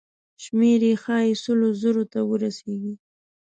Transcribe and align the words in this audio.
شمېر 0.43 0.81
یې 0.89 0.95
ښایي 1.03 1.33
سلو 1.43 1.69
زرو 1.81 2.03
ته 2.11 2.19
ورسیږي. 2.29 2.93